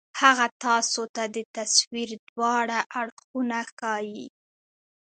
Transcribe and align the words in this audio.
هغه 0.21 0.45
تاسو 0.65 1.01
ته 1.15 1.23
د 1.35 1.37
تصوير 1.55 2.09
دواړه 2.29 2.79
اړخونه 2.99 3.59
ښائي 3.75 4.25